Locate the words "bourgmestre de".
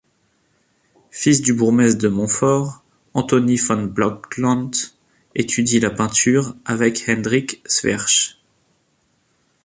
1.53-2.07